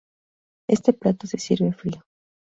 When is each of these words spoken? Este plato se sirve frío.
Este 0.67 0.93
plato 0.93 1.27
se 1.27 1.37
sirve 1.37 1.73
frío. 1.73 2.01